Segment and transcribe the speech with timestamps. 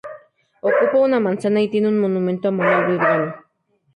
[0.63, 3.35] Ocupa una manzana y tiene un monumento a Manuel Belgrano.